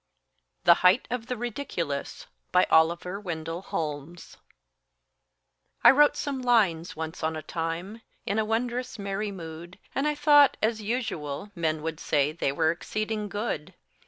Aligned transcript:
THE 0.63 0.73
HEIGHT 0.81 1.07
OF 1.11 1.27
THE 1.27 1.37
RIDICULOUS 1.37 2.25
BY 2.51 2.65
OLIVER 2.71 3.19
WENDELL 3.19 3.61
HOLMES 3.61 4.37
I 5.83 5.91
wrote 5.91 6.15
some 6.17 6.41
lines 6.41 6.95
once 6.95 7.21
on 7.21 7.35
a 7.35 7.43
time 7.43 8.01
In 8.25 8.43
wondrous 8.47 8.97
merry 8.97 9.31
mood, 9.31 9.77
And 9.93 10.07
thought, 10.17 10.57
as 10.59 10.81
usual, 10.81 11.51
men 11.53 11.83
would 11.83 11.99
say 11.99 12.31
They 12.31 12.51
were 12.51 12.71
exceeding 12.71 13.29
good. 13.29 13.75